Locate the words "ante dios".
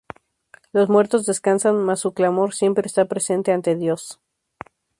3.51-4.19